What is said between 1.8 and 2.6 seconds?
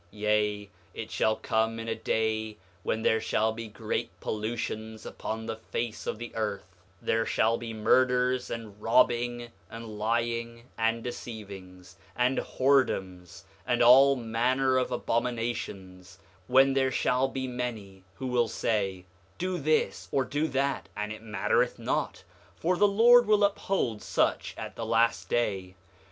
a day